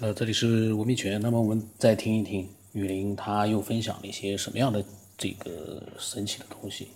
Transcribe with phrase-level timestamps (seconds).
[0.00, 1.20] 呃，这里是文明泉。
[1.20, 4.84] 那么我们再听一听雨林，他又分享了一些什么样的
[5.16, 6.88] 这个神奇的东西，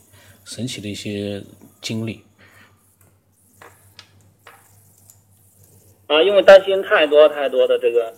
[0.44, 1.40] 神奇的一些
[1.80, 2.20] 经历。
[6.08, 8.12] 啊，因为担心太多太多的这个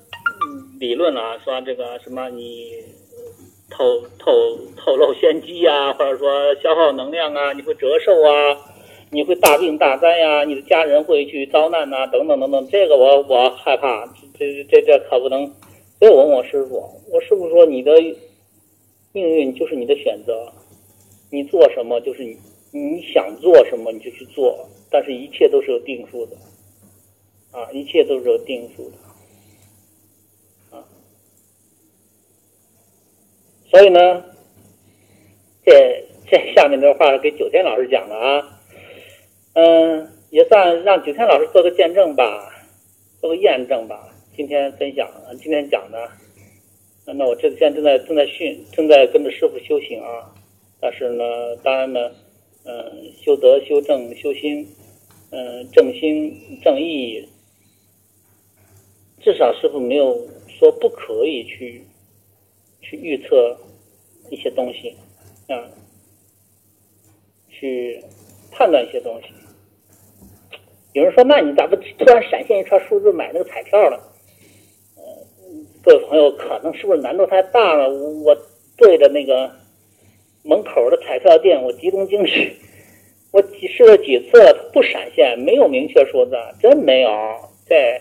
[0.78, 2.72] 理论了，说这个什么你
[3.68, 8.69] 透透透露先机啊，或者说消耗能量啊，你会折寿啊，
[9.10, 14.06] 你会大病大灾呀，你的家人会去遭难呐，等等等等，这个我我害怕，
[14.38, 15.46] 这这这可不能。
[15.98, 17.92] 所以我问我师傅，我师傅说你的
[19.12, 20.52] 命运就是你的选择，
[21.30, 22.38] 你做什么就是你
[22.70, 26.36] 你想做什么你就去做，但是一切都是有定数的。
[27.52, 30.84] 啊，一切都是有定数的，啊，
[33.68, 34.24] 所以呢，
[35.66, 38.59] 这这下面这话是给九天老师讲的啊，
[39.60, 42.50] 嗯，也算让九天老师做个见证吧，
[43.20, 44.08] 做个验证吧。
[44.34, 45.06] 今天分享，
[45.38, 46.10] 今天讲的，
[47.04, 50.34] 那我这现在正在正在训，正在跟着师傅修行啊。
[50.80, 51.24] 但是呢，
[51.62, 52.10] 当然呢，
[52.64, 54.66] 嗯，修德、修正、修心，
[55.30, 57.28] 嗯，正心正义。
[59.20, 61.84] 至少师傅没有说不可以去
[62.80, 63.58] 去预测
[64.30, 64.96] 一些东西
[65.48, 65.68] 啊，
[67.50, 68.02] 去
[68.50, 69.28] 判断一些东西。
[70.92, 73.98] 有人说：“那你咋不突然闪现一串数字买那个彩票了？”
[74.98, 75.02] 呃，
[75.82, 77.88] 各位朋友，可能是不是难度太大了？
[77.88, 78.36] 我
[78.76, 79.50] 对着那个
[80.42, 82.50] 门口的彩票店，我集中精神，
[83.30, 87.10] 我试了几次，它不闪现，没有明确数字，真没有。
[87.68, 88.00] 这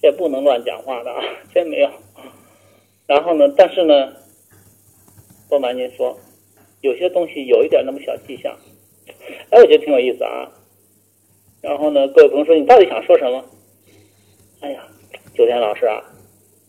[0.00, 1.20] 这不能乱讲话的啊，
[1.52, 1.90] 真没有。
[3.06, 4.12] 然后呢，但是呢，
[5.48, 6.16] 不瞒您说，
[6.80, 8.56] 有些东西有一点那么小迹象，
[9.50, 10.48] 哎，我觉得挺有意思啊。
[11.60, 13.44] 然后呢，各位朋友说，你到底想说什么？
[14.60, 14.86] 哎呀，
[15.34, 16.02] 九天老师啊，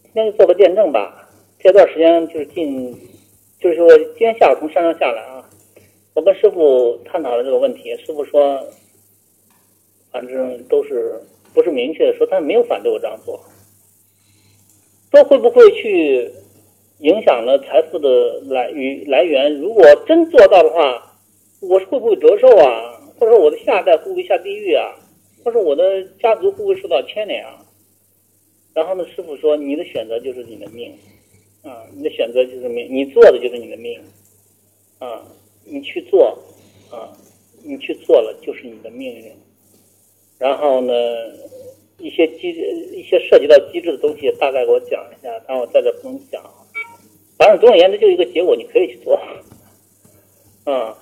[0.04, 1.30] 今天就做个见证吧。
[1.60, 2.92] 这段时间就是进，
[3.60, 5.50] 就是说今天下午从山上下来啊，
[6.14, 8.62] 我跟师傅探讨了这个问题，师傅说，
[10.12, 11.22] 反正都是。
[11.54, 13.38] 不是明确的说，他没有反对我这样做。
[15.12, 16.32] 说会不会去
[17.00, 19.54] 影响了财富的来与来源？
[19.60, 21.14] 如果真做到的话，
[21.60, 22.91] 我是会不会折寿啊？
[23.22, 24.96] 或者说我的下一代会不会下地狱啊？
[25.46, 27.64] 或者我的家族会不会受到牵连啊？
[28.74, 30.92] 然后呢，师傅说，你的选择就是你的命
[31.62, 34.02] 啊，你的选择就是命，你做的就是你的命
[34.98, 35.24] 啊，
[35.66, 36.36] 你去做
[36.90, 37.14] 啊，
[37.62, 39.32] 你去做了就是你的命运。
[40.40, 40.94] 然后呢，
[42.00, 46.42] 一些机一些涉及到机制的东西，大概给我讲一下，但我在这不能讲。
[47.38, 49.14] 反正总而言之，就一个结果，你可以去做。
[50.66, 50.98] 啊，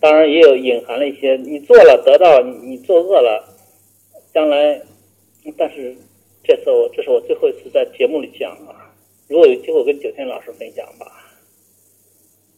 [0.00, 3.56] 当然也有隐含了一些，你做了得到，你你作恶了，
[4.32, 4.80] 将来。
[5.56, 5.94] 但是
[6.42, 8.92] 这次我这是我最后一次在节目里讲啊，
[9.28, 11.06] 如果有机会跟九天老师分享吧。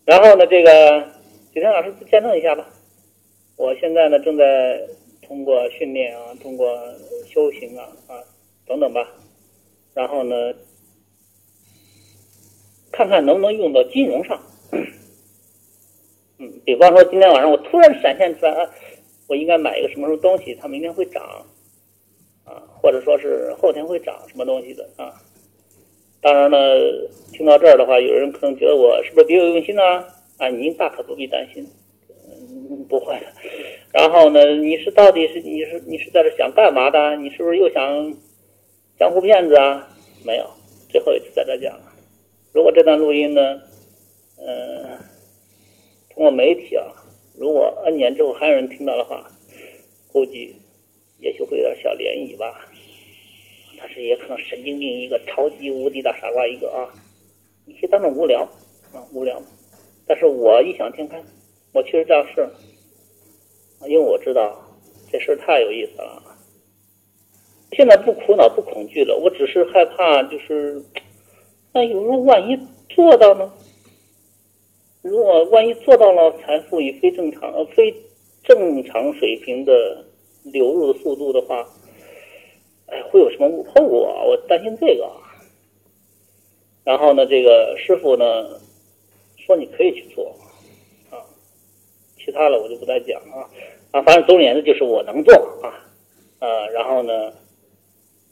[0.05, 1.03] 然后呢，这个
[1.55, 2.69] 九天老师见证一下吧。
[3.57, 4.81] 我现在呢正在。
[5.25, 6.77] 通过训练啊，通过
[7.27, 8.21] 修行啊啊
[8.67, 9.09] 等等吧，
[9.95, 10.53] 然后呢，
[12.91, 14.39] 看看能不能用到金融上。
[16.65, 18.71] 比方说今天晚上我突然闪现出来，啊
[19.29, 21.23] 我应该买一个什么什么东西，它明天会涨
[22.45, 25.15] 啊，或者说是后天会涨什么东西的啊。
[26.21, 26.57] 当然呢，
[27.33, 29.83] 听到这儿的话，有人可能觉得我是不是别有用心呢？
[30.39, 31.67] 啊，您大可不必担心，
[32.29, 33.27] 嗯， 不会的。
[33.93, 34.57] 然后呢？
[34.57, 37.17] 你是到底是你是你是在这想干嘛的？
[37.17, 38.15] 你是不是又想
[38.99, 39.89] 江湖骗子啊？
[40.25, 40.47] 没有，
[40.89, 41.93] 最后一次在这讲了。
[42.53, 43.61] 如果这段录音呢，
[44.39, 44.99] 嗯，
[46.15, 46.87] 通过媒体啊，
[47.39, 49.31] 如果 N 年之后还有人听到的话，
[50.13, 50.55] 估计
[51.19, 52.69] 也许会有点小涟漪吧。
[53.79, 56.87] 但是也可能神经病一个，超级无敌大傻瓜一个啊！
[57.65, 58.43] 你去当成无聊
[58.93, 59.43] 啊，无聊。
[60.07, 61.21] 但是我异想天开，
[61.73, 62.49] 我确实这样是。
[63.89, 64.57] 因为我知道
[65.11, 66.23] 这事太有意思了，
[67.73, 70.81] 现在不苦恼不恐惧了，我只是害怕，就是
[71.73, 72.57] 那有时候万一
[72.89, 73.53] 做到呢？
[75.03, 77.93] 如果万一做到了，财富以非正常呃非
[78.45, 80.05] 正常水平的
[80.45, 81.67] 流入的速度的话，
[82.87, 84.23] 哎，会有什么后果啊？
[84.25, 85.11] 我担心这个。
[86.85, 88.61] 然后呢，这个师傅呢
[89.37, 90.37] 说你可以去做
[91.11, 91.19] 啊。
[92.17, 93.51] 其他的我就不再讲了啊，
[93.91, 95.83] 啊，反正总而言之就是我能做啊，
[96.39, 97.33] 呃，然后呢，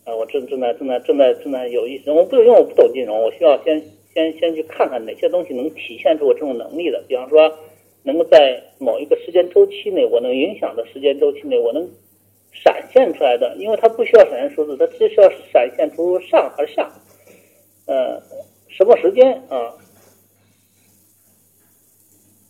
[0.04, 3.82] 啊，我正正在正在正在正在有意思，我不因为我不懂金融，我需要先
[4.14, 7.52] 先先去看看哪些东西能体现出我这种能力的，比方说
[8.02, 11.88] 能够在某一个时间周期内，我能影响的时间周期内，我能
[12.52, 16.90] 闪现出来的，因为它不需要闪现数字，它只需要闪现出上还是下？
[17.86, 18.20] 呃，
[18.68, 19.74] 什么时间啊？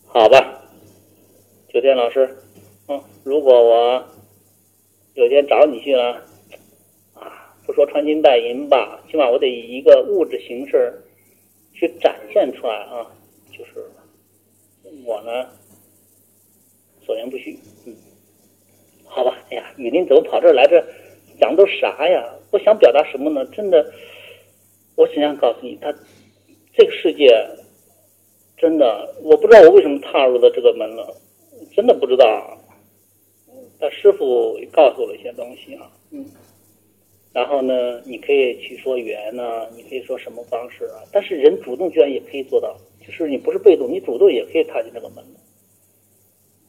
[0.07, 0.63] 好吧，
[1.69, 2.37] 九天老师，
[2.87, 4.03] 嗯，如果我
[5.13, 6.21] 有天找你去了，
[7.13, 11.01] 啊，不说穿金戴银吧，起码我得以一个物质形式
[11.81, 13.11] 去展现出来啊，
[13.51, 13.83] 就是
[15.03, 15.49] 我呢
[17.03, 17.57] 所言不虚，
[17.87, 17.95] 嗯，
[19.03, 20.79] 好吧，哎呀，雨林怎么跑这儿来这
[21.39, 22.23] 讲都啥呀？
[22.51, 23.43] 我想表达什么呢？
[23.47, 23.91] 真的，
[24.95, 25.91] 我只想告诉你，他
[26.71, 27.35] 这个世界。
[28.57, 31.17] 真的，我不知道我为什么踏入了这个门了，
[31.75, 32.55] 真的不知道。
[33.79, 36.23] 他师傅告诉我了一些东西啊，嗯，
[37.33, 42.75] 然后呢，你可以去说缘呢，你可以说什么方式啊，但是人主动居然也可以做到，
[43.05, 45.23] 就是你不是被动，你主动也可以踏进这个门。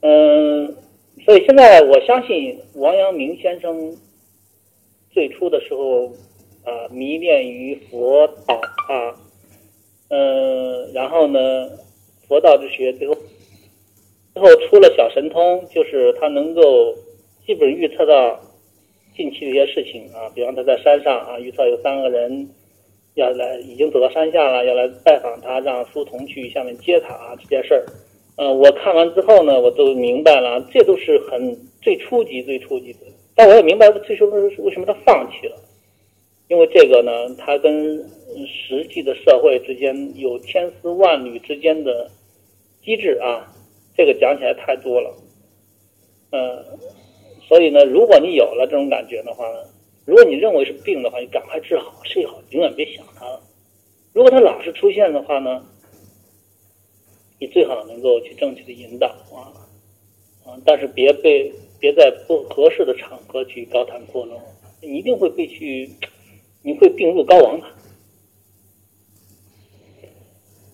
[0.03, 0.77] 嗯，
[1.25, 3.97] 所以现在我相信王阳明先生
[5.11, 6.07] 最初的时候
[6.65, 9.15] 啊，迷恋于佛道啊。
[10.09, 11.71] 嗯，然后呢，
[12.29, 13.17] 佛道之学最后
[14.35, 16.95] 最后出了小神通，就是他能够
[17.47, 18.39] 基本预测到
[19.15, 22.49] 近期的一些事情啊，比方他在山上啊，预测有三个人
[23.15, 27.85] 要来，已经走到山下了，要来拜访他，让书童去下面接他啊，这件事儿，
[28.37, 33.01] 呃，我看完之后呢，我都明白了，这都是很最初级、最初级的，
[33.35, 35.57] 但我也明白最初为什么他放弃了。
[36.49, 37.99] 因为这个呢，他跟
[38.47, 42.11] 实际的社会之间有千丝万缕之间的
[42.85, 43.51] 机制啊，
[43.97, 45.15] 这个讲起来太多了，
[46.33, 46.63] 嗯，
[47.49, 49.65] 所以呢，如果你有了这种感觉的话呢，
[50.05, 53.41] 如果你认为是病的话，你赶快治好，睡好，永远别想它了。
[54.13, 55.65] 如果它老是出现的话呢，
[57.39, 59.53] 你最好能够去正确的引导啊，
[60.45, 64.41] 啊，但是别被别在不合适的场合去高谈阔论，
[64.81, 65.91] 你一定会被去。
[66.65, 67.67] 你会病入膏肓的。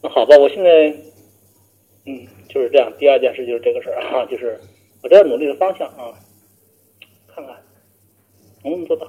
[0.03, 0.95] 那好吧，我现在，
[2.05, 2.93] 嗯，就是这样。
[2.99, 4.61] 第二件事就是这个事儿啊，就是
[5.03, 6.13] 我这努力的方向啊，
[7.39, 7.57] 看看
[8.65, 9.07] 能不能做到。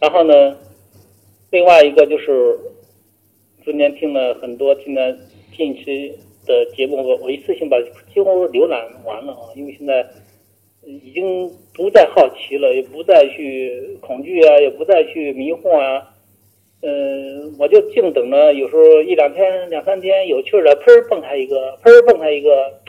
[0.00, 0.58] 然后呢，
[1.50, 2.58] 另外一个就是，
[3.64, 5.16] 今天听了很多，听了
[5.56, 6.14] 近期
[6.46, 7.78] 的节目，我我一次性把
[8.12, 10.06] 几乎浏览完了啊，因为现在。
[10.82, 16.16] 已经不再好奇了，也不再去恐惧啊，也不再去迷惑啊。
[16.80, 22.80] 嗯，我就静等着，有时候一两天、两三天有趣的，砰蹦开一个，砰蹦开一个，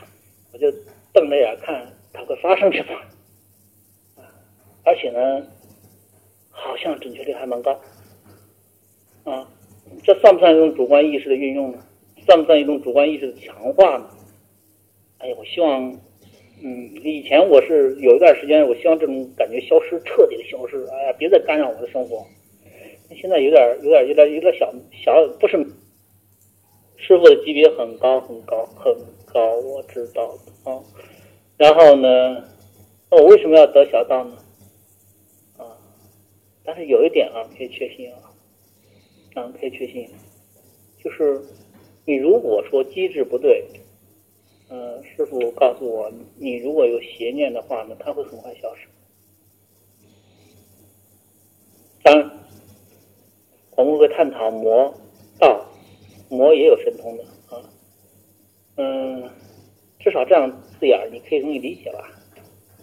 [0.54, 0.72] 我就
[1.12, 2.94] 瞪着眼看它会发生什么。
[4.84, 5.46] 而且呢，
[6.50, 7.72] 好像准确率还蛮高。
[9.24, 9.48] 啊，
[10.02, 11.78] 这算不算一种主观意识的运用呢？
[12.26, 14.08] 算不算一种主观意识的强化呢？
[15.18, 15.98] 哎呀，我希望。
[16.64, 20.86] 嗯，以前我是有一段时间，我希望这种感觉消失，彻底的消失。
[20.92, 22.24] 哎呀，别再干扰我的生活。
[23.20, 24.72] 现在有点、有点、有点、有点小
[25.04, 25.58] 小，不是
[26.96, 28.94] 师傅的级别很高、很高、很
[29.26, 30.80] 高，我知道的啊。
[31.56, 32.44] 然后呢，
[33.10, 34.36] 我为什么要得小道呢？
[36.64, 38.30] 但是有一点啊，可以确信啊，
[39.34, 40.08] 啊，可以确信，
[41.02, 41.42] 就是
[42.04, 43.64] 你如果说机制不对。
[44.68, 48.88] 呃，师傅告诉我，你如果有邪念的话呢，它会很快消失。
[52.02, 52.30] 当然，
[53.76, 54.94] 我们会探讨魔
[55.38, 55.66] 道，
[56.30, 57.60] 魔也有神通的啊。
[58.76, 59.28] 嗯，
[59.98, 62.08] 至少这样字眼你可以容易理解吧？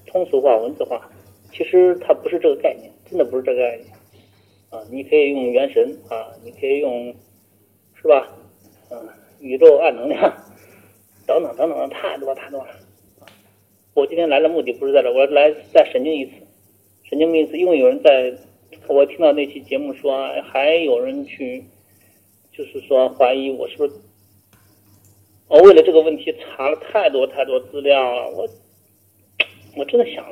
[0.06, 1.10] 通俗化、文字化，
[1.52, 3.90] 其实它不是这个概念，真的不是这个概念
[4.70, 4.82] 啊。
[4.92, 7.14] 你可以用元神啊，你可以用，
[7.96, 8.28] 是吧？
[8.92, 9.08] 嗯，
[9.40, 10.46] 宇宙暗能量。
[11.28, 12.72] 等等等等，太多太多了。
[13.94, 16.32] 我今天来的目的不是在这，我来再神经一次，
[17.04, 18.34] 神经一次，因为有人在，
[18.88, 21.64] 我听到那期节目说，还有人去，
[22.52, 23.94] 就是说怀疑我是不是，
[25.50, 28.50] 我为了这个问题查了太多太多资料了，我，
[29.78, 30.26] 我真的想，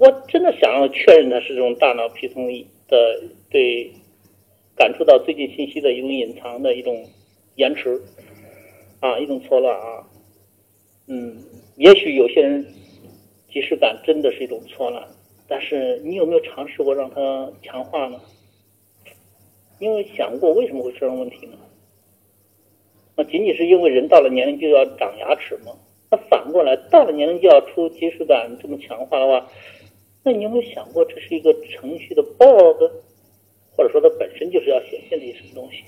[0.00, 2.46] 我真的想要确认的是这种大脑皮层
[2.88, 3.92] 的对
[4.76, 7.04] 感触到最近信息的一种隐藏的一种
[7.56, 8.00] 延迟，
[9.00, 10.06] 啊，一种错乱啊。
[11.08, 11.36] 嗯，
[11.76, 12.64] 也许有些人
[13.50, 15.04] 即视感真的是一种错乱，
[15.48, 18.20] 但是你有没有尝试过让它强化呢？
[19.80, 21.58] 因为想过为什么会出现问题呢？
[23.16, 25.72] 那仅仅是因为人到了年龄就要长牙齿吗？
[26.12, 29.48] 那反过来，到了年龄就要出即视感这么强化的话，
[30.22, 32.82] 那你有没有想过这是一个程序的 bug，
[33.74, 35.84] 或者说它本身就是要显现的一什么东西？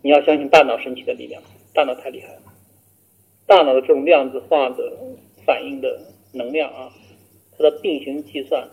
[0.00, 1.42] 你要相信大脑神奇的力量，
[1.74, 2.42] 大脑太厉害了。
[3.46, 4.96] 大脑的这种量子化的
[5.44, 6.00] 反应的
[6.32, 6.90] 能量啊，
[7.58, 8.66] 它的并行计算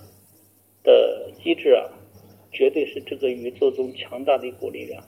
[0.81, 1.89] 的机制啊，
[2.53, 5.03] 绝对是这个宇宙中强大的一股力量。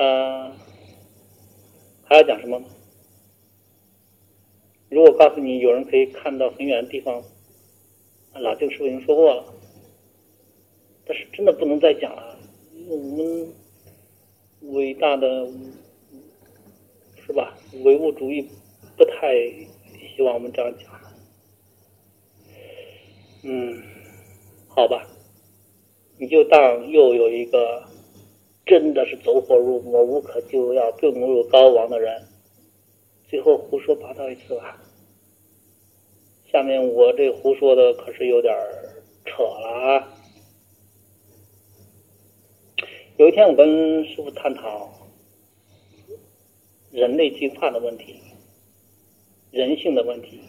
[0.00, 0.50] 呃，
[2.04, 2.58] 还要讲什么？
[4.88, 7.22] 如果告诉你有人可以看到很远的地方，
[8.32, 9.44] 老郑师傅已经说过了，
[11.04, 12.38] 但是真的不能再讲了。
[12.88, 13.52] 我们
[14.72, 15.46] 伟大的
[17.26, 17.54] 是吧？
[17.84, 18.48] 唯物主义
[18.96, 19.34] 不太
[20.16, 20.98] 希望我们这样讲。
[23.42, 23.82] 嗯，
[24.66, 25.06] 好吧，
[26.16, 27.84] 你就当又有一个
[28.70, 32.24] 真的是走火入魔、无可救药、病入膏肓的人，
[33.28, 34.80] 最后胡说八道一次吧。
[36.52, 38.54] 下面我这胡说的可是有点
[39.24, 40.08] 扯了啊！
[43.16, 44.88] 有一天我跟师傅探讨
[46.92, 48.20] 人类进化的问题、
[49.50, 50.40] 人性的问题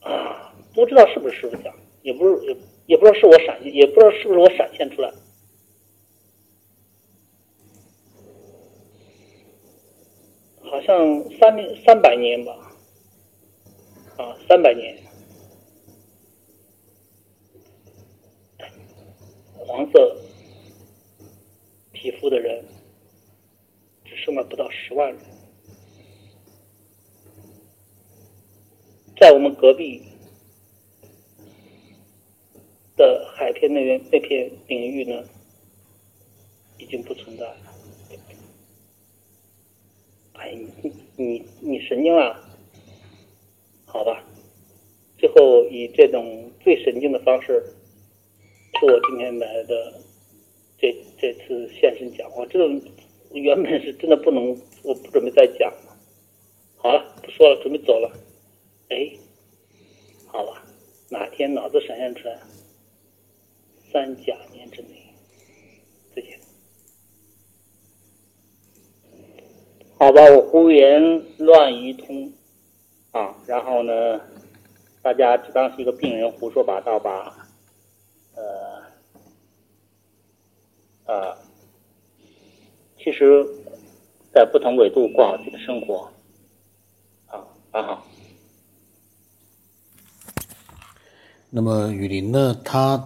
[0.00, 2.56] 啊，不知道是不是师傅讲，也不是也
[2.90, 5.12] 也不知道是我闪，也不知道是不是我闪现出来。
[10.60, 12.52] 好像三三百年吧。
[14.18, 14.98] 啊，三百年，
[19.54, 20.16] 黄色
[21.92, 22.64] 皮肤的人
[24.04, 25.20] 只剩了不到十万人，
[29.20, 30.02] 在我们隔壁
[33.60, 35.22] 的海天那边那片领域呢，
[36.78, 37.56] 已经不存在了。
[40.34, 42.42] 哎，你你你神经了？
[43.84, 44.24] 好吧，
[45.18, 47.62] 最后以这种最神经的方式，
[48.78, 50.00] 是我今天来的
[50.78, 52.46] 这这次现身讲话。
[52.46, 52.80] 这种
[53.32, 55.98] 原本是真的不能，我不准备再讲了。
[56.76, 58.10] 好了，不说了，准备走了。
[58.88, 59.12] 哎，
[60.26, 60.64] 好吧，
[61.10, 62.38] 哪天脑子闪现出来，
[63.92, 65.14] 三甲年之内，
[66.14, 66.38] 再见。
[69.98, 72.32] 好吧，我胡言乱语通。
[73.12, 74.20] 啊，然后呢，
[75.02, 77.48] 大家只当是一个病人胡说八道吧，
[78.36, 78.82] 呃，
[81.06, 81.36] 呃，
[82.96, 83.44] 其实，
[84.32, 86.08] 在不同纬度过好自己的生活，
[87.26, 88.06] 啊，很好。
[91.50, 92.96] 那么雨林呢，他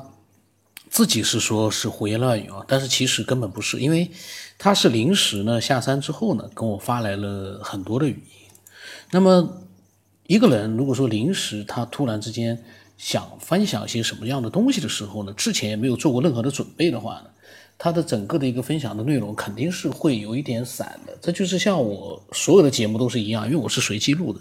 [0.95, 4.09] 自己是说是胡言乱语啊，但是其实根本不是，因为
[4.57, 8.49] 他是临时呢下山之后呢，跟我发来了很多的语音，
[9.11, 9.61] 那么。
[10.27, 12.65] 一个人如果说临时他突然之间
[12.97, 17.27] 想分享一些什么样的东西的时候呢，之前也没有做过任何的准备的话呢，
[17.77, 21.15] 他的整个的一个分享的内容肯定是会有一点散的。
[21.21, 24.41] 这就是像我所有的节目都是一样，因为我是随机录的，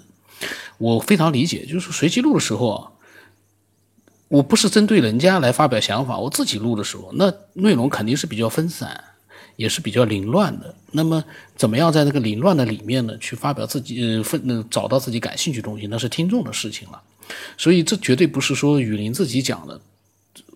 [0.77, 2.91] 我非常理解，就是随机录的时候啊，
[4.33, 9.03] 我不是针对人家来发表想法，我自己录的时候，那内容肯定是比较分散。
[9.55, 10.73] 也是比较凌乱的。
[10.93, 11.23] 那么，
[11.55, 16.99] 怎么样在那个凌乱的里面呢，去发表自己呃分找到自己感兴趣的东西，那是听众的事情了。
[17.55, 19.79] 所以，这绝对不是说雨林自己讲的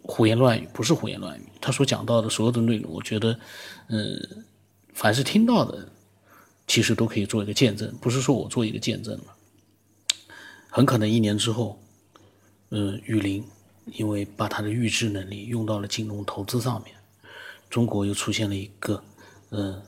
[0.02, 1.44] 胡言乱语，不是胡言乱语。
[1.62, 3.40] 他所讲到的所有的内容，我觉得，
[3.90, 4.20] 嗯，
[4.96, 5.88] 凡是听到的，
[6.66, 9.36] 其实都可以做一个见证，不是说我做一个见证了。
[10.72, 11.80] 很可能一年之后，
[12.72, 13.46] 嗯，雨林
[13.94, 16.94] 因为把他的预知能力用到了金融投资上面。
[17.70, 19.04] 中国又出现了一个，
[19.50, 19.82] 嗯，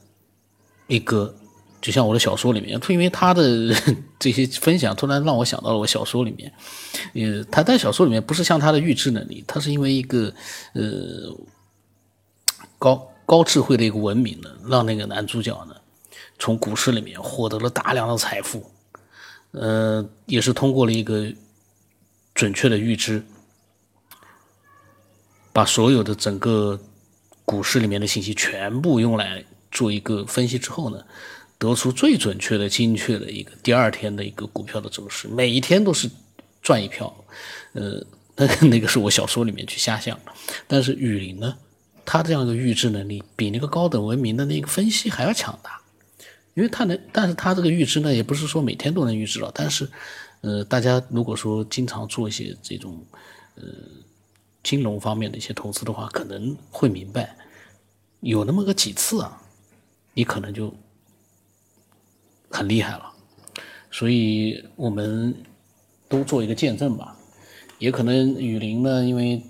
[0.88, 1.34] 一个，
[1.80, 3.74] 就像我的小说里面，因为他的
[4.20, 6.52] 这些分享，突然让我想到了我小说里面，
[7.14, 10.34] 呃，他在小说里面不是像他的预知能力，他是因为一个，
[10.74, 11.34] 呃，
[12.78, 15.76] 高高智慧的一个文明呢，让那个男主角呢，
[16.38, 18.70] 从股市里面获得了大量的财富，
[19.52, 21.32] 呃，也是通过了一个
[22.36, 23.24] 准确的预知，
[25.60, 26.80] 把所有的整个。
[27.44, 31.04] 股市里面的信息全部用来做一个分析之后呢，
[31.58, 36.08] 得出最准确的、精确的一个第二天的一个股票的走势，每一天都是
[36.62, 37.12] 赚一票。
[37.74, 40.20] 呃，那那个是我小说里面去瞎想，
[40.68, 41.56] 但是雨林呢，
[42.06, 45.82] 他这样一个预知能力比那个高等文明的那个分析还要强大，
[46.54, 49.90] 因为他能，但是他这个预知呢，也不是说每天都能预知到，但是，
[50.42, 53.04] 呃，大家如果说经常做一些这种，
[53.56, 53.64] 呃。
[54.64, 57.36] 金融方面的一些投资的话，可能会明白，
[58.20, 59.42] 有那么个几次啊，
[60.14, 60.74] 你可能就
[62.50, 63.14] 很厉害了。
[63.92, 65.36] 所以我们
[66.08, 67.16] 都做一个见证吧。
[67.80, 69.42] 也可能雨林呢，因为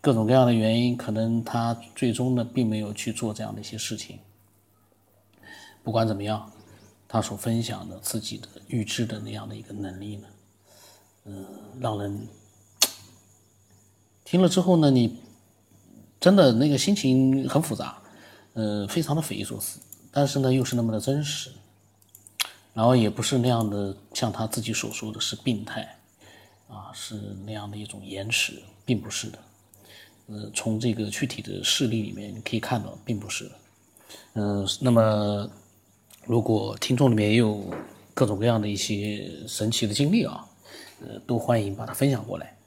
[0.00, 4.18] 各种各样的原因，可能他最终呢并没有去做这样的一些事情。
[5.84, 6.50] 不管怎么样，
[7.06, 10.28] 他所分享的自己的预知的那样的一个能力呢，
[11.24, 11.46] 嗯，
[11.80, 12.28] 让人
[14.30, 15.16] 听了之后呢，你
[16.20, 18.02] 真的那个心情很复杂，
[18.52, 19.80] 呃，非常的匪夷所思，
[20.12, 21.50] 但是呢，又是那么的真实，
[22.74, 25.96] 然后也不是那样的像他自己所说的是病态，
[26.68, 27.14] 啊，是
[27.46, 29.38] 那样的一种延迟，并不是的。
[30.26, 33.50] 呃，从这个具体的事例里面你可以看到，并不是。
[34.34, 35.48] 嗯，那么
[36.26, 37.64] 如果听众里面也有
[38.12, 40.46] 各种各样的一些神奇的经历啊，
[41.00, 42.57] 呃，都欢迎把它分享过来，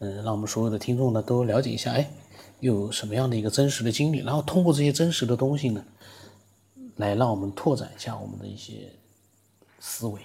[0.00, 2.10] 嗯，让我们所有的听众呢都了解一下，哎，
[2.58, 5.84] 有什么样的一个真实的经历，然后通过这些真实的东西呢，
[6.96, 8.92] 来让我们拓展一下我们的一些
[9.78, 10.20] 思维，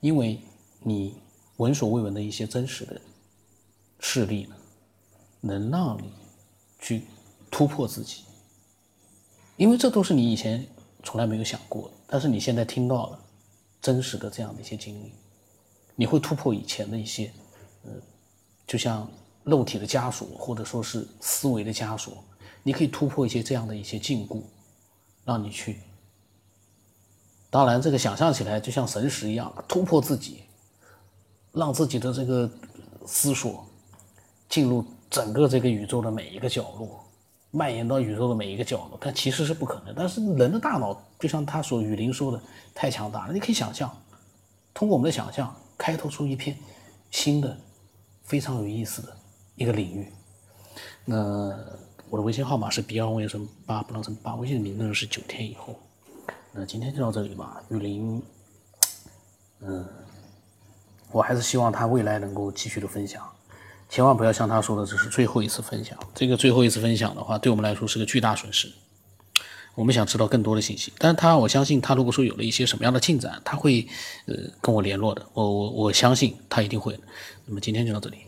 [0.00, 0.40] 因为
[0.80, 1.16] 你
[1.56, 3.00] 闻所未闻的一些真实的
[3.98, 4.56] 事例呢。
[5.44, 6.12] 能让你
[6.78, 7.02] 去
[7.50, 8.22] 突破自己，
[9.56, 10.64] 因为这都是你以前
[11.02, 13.18] 从来没有想过的，但是你现在听到了
[13.80, 15.12] 真实的这样的一些经历，
[15.96, 17.32] 你会突破以前的一些，
[17.82, 18.00] 嗯，
[18.66, 19.08] 就像
[19.44, 22.22] 肉体的枷锁或者说是思维的枷锁，
[22.62, 24.42] 你可以突破一些这样的一些禁锢，
[25.24, 25.80] 让你去。
[27.50, 30.42] 当然，这个想象起来就像神识一样，突破自己，
[31.52, 32.50] 让自己的这个
[33.06, 33.64] 思索
[34.48, 34.84] 进入。
[35.10, 37.04] 整个这个宇宙的每一个角落，
[37.50, 39.94] 蔓延到宇宙的每一个角落，但其实是不可能。
[39.94, 42.40] 但是人的大脑就像他所雨林说的，
[42.74, 43.32] 太强大了。
[43.34, 43.94] 你可以想象，
[44.72, 46.56] 通过我们的想象，开拓出一片
[47.10, 47.54] 新的、
[48.24, 49.16] 非常有意思的
[49.56, 50.12] 一个领域。
[51.04, 51.16] 那
[52.08, 55.78] 我的微信号码是 B 二五成八不能成八，微信的名字是九天以后。
[56.52, 57.62] 那今天就到这里吧。
[57.70, 58.22] 雨林，
[59.60, 59.86] 嗯，
[61.10, 63.26] 我还是希望他未来能够继续的分享。
[63.88, 65.98] 千万不要像他说的，这是最后一次分享。
[66.14, 68.72] 这个最后一次分享的话，对我们来说是个巨大损失。
[69.74, 73.86] 我们想知道更多的信息，但是他，我相信他如果说有了一些什么样的进展，他会
[74.26, 75.26] 呃跟我联络的。
[75.32, 76.98] 我我我相信他一定会。
[77.46, 78.18] 那么今天就到这里。